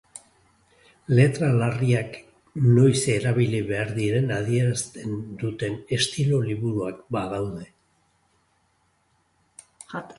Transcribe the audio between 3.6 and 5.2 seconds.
behar diren adierazten